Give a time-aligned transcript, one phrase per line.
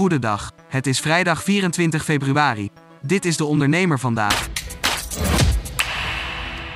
[0.00, 0.52] Goedendag.
[0.68, 2.70] Het is vrijdag 24 februari.
[3.02, 4.48] Dit is de ondernemer vandaag.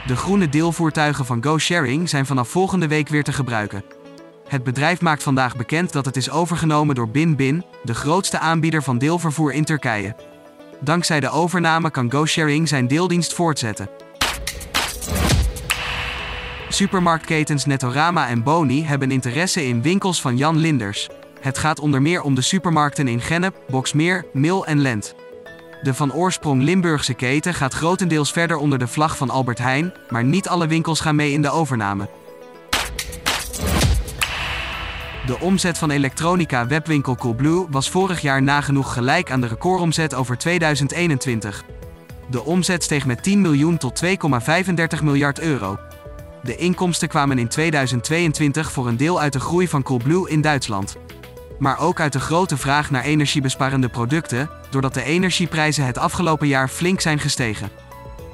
[0.07, 3.84] De groene deelvoertuigen van GoSharing zijn vanaf volgende week weer te gebruiken.
[4.48, 8.98] Het bedrijf maakt vandaag bekend dat het is overgenomen door BinBin, de grootste aanbieder van
[8.98, 10.16] deelvervoer in Turkije.
[10.80, 13.88] Dankzij de overname kan GoSharing zijn deeldienst voortzetten.
[16.68, 21.09] Supermarktketens Netorama en Boni hebben interesse in winkels van Jan Linders.
[21.44, 25.14] Het gaat onder meer om de supermarkten in Gennep, Boksmeer, Mil en Lent.
[25.82, 30.25] De van oorsprong Limburgse keten gaat grotendeels verder onder de vlag van Albert Heijn, maar
[30.25, 32.08] niet alle winkels gaan mee in de overname.
[35.27, 40.38] De omzet van elektronica webwinkel Coolblue was vorig jaar nagenoeg gelijk aan de recordomzet over
[40.38, 41.64] 2021.
[42.30, 45.78] De omzet steeg met 10 miljoen tot 2,35 miljard euro.
[46.42, 50.97] De inkomsten kwamen in 2022 voor een deel uit de groei van Coolblue in Duitsland.
[51.58, 56.69] Maar ook uit de grote vraag naar energiebesparende producten, doordat de energieprijzen het afgelopen jaar
[56.69, 57.70] flink zijn gestegen.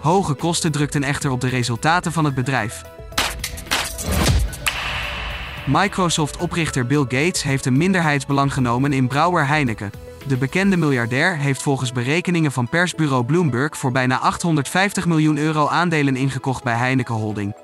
[0.00, 2.82] Hoge kosten drukten echter op de resultaten van het bedrijf.
[5.66, 9.90] Microsoft-oprichter Bill Gates heeft een minderheidsbelang genomen in brouwer Heineken.
[10.26, 16.16] De bekende miljardair heeft volgens berekeningen van persbureau Bloomberg voor bijna 850 miljoen euro aandelen
[16.16, 17.56] ingekocht bij Heineken Holding.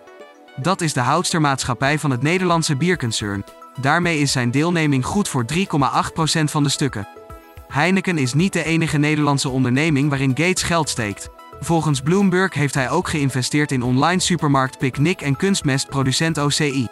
[0.57, 3.45] Dat is de houdstermaatschappij van het Nederlandse bierconcern.
[3.81, 5.59] Daarmee is zijn deelneming goed voor 3,8%
[6.45, 7.09] van de stukken.
[7.69, 11.29] Heineken is niet de enige Nederlandse onderneming waarin Gates geld steekt.
[11.61, 16.89] Volgens Bloomberg heeft hij ook geïnvesteerd in online supermarkt Picnic en kunstmestproducent OCI.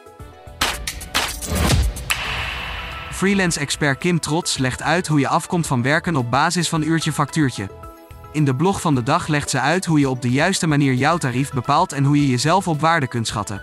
[3.10, 7.70] Freelance-expert Kim Trots legt uit hoe je afkomt van werken op basis van uurtje factuurtje.
[8.32, 10.94] In de blog van de dag legt ze uit hoe je op de juiste manier
[10.94, 13.62] jouw tarief bepaalt en hoe je jezelf op waarde kunt schatten.